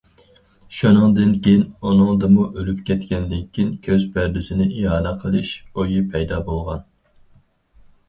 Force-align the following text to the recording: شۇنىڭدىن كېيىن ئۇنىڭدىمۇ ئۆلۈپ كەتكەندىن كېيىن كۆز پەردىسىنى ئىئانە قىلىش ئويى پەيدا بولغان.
شۇنىڭدىن 0.77 1.35
كېيىن 1.47 1.61
ئۇنىڭدىمۇ 1.89 2.47
ئۆلۈپ 2.49 2.81
كەتكەندىن 2.89 3.45
كېيىن 3.59 3.71
كۆز 3.91 4.09
پەردىسىنى 4.19 4.71
ئىئانە 4.73 5.15
قىلىش 5.23 5.57
ئويى 5.73 6.05
پەيدا 6.17 6.45
بولغان. 6.53 6.87